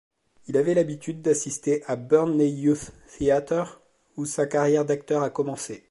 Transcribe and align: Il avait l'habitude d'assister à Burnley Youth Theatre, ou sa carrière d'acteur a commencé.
Il 0.47 0.57
avait 0.57 0.73
l'habitude 0.73 1.21
d'assister 1.21 1.83
à 1.85 1.95
Burnley 1.95 2.49
Youth 2.49 2.91
Theatre, 3.07 3.81
ou 4.17 4.25
sa 4.25 4.47
carrière 4.47 4.83
d'acteur 4.83 5.21
a 5.21 5.29
commencé. 5.29 5.79